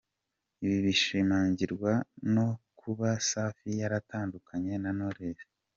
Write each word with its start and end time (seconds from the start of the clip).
Ibi 0.63 0.77
binashimangirwa 0.85 1.91
no 2.33 2.47
kuba 2.79 3.07
Safi 3.29 3.69
yaratandukanye 3.81 4.73
na 4.83 4.91
Knowless. 4.97 5.41